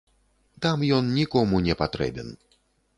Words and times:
Там 0.65 0.87
ён 0.97 1.13
нікому 1.19 1.63
не 1.69 1.79
патрэбен. 1.85 2.37